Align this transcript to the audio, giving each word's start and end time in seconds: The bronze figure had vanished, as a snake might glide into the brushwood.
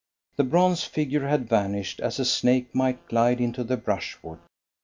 The 0.37 0.43
bronze 0.43 0.83
figure 0.83 1.27
had 1.27 1.47
vanished, 1.47 1.99
as 1.99 2.17
a 2.17 2.25
snake 2.25 2.73
might 2.73 3.07
glide 3.07 3.39
into 3.39 3.63
the 3.63 3.77
brushwood. 3.77 4.39